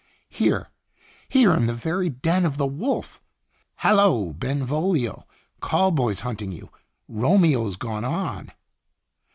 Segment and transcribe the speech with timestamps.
[0.21, 0.71] * Here,
[1.29, 3.21] here in the very den of the wolf!'
[3.83, 5.27] Hallo, Benvolio,
[5.59, 6.71] call boy's hunt ing you.
[7.07, 8.51] Romeo 's gone on.